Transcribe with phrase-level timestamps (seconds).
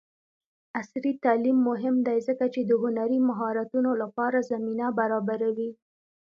[0.79, 5.71] عصري تعلیم مهم دی ځکه چې د هنري مهارتونو لپاره زمینه برابروي.